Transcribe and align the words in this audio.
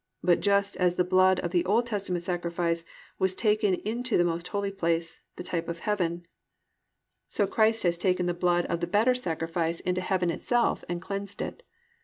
Just 0.39 0.75
as 0.77 0.95
the 0.95 1.03
blood 1.03 1.39
of 1.41 1.51
the 1.51 1.63
Old 1.63 1.85
Testament 1.85 2.23
sacrifice 2.23 2.83
was 3.19 3.35
taken 3.35 3.75
into 3.75 4.17
the 4.17 4.23
most 4.25 4.47
holy 4.47 4.71
place, 4.71 5.21
the 5.35 5.43
type 5.43 5.67
of 5.69 5.77
heaven, 5.81 6.25
so 7.29 7.45
Christ 7.45 7.83
has 7.83 7.99
taken 7.99 8.25
the 8.25 8.33
blood 8.33 8.65
of 8.65 8.79
the 8.79 8.87
better 8.87 9.13
sacrifice 9.13 9.79
into 9.79 10.01
heaven 10.01 10.31
itself 10.31 10.83
and 10.89 11.03
cleansed 11.03 11.39
it. 11.39 11.61